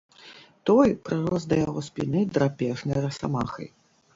[0.69, 3.67] Той прырос да яго спіны драпежнай расамахай.